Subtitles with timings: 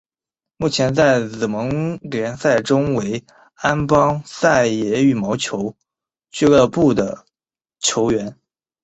[0.57, 5.75] 目前在紫盟联赛中为安邦再也羽毛球
[6.31, 7.23] 俱乐部的
[7.77, 8.35] 球员。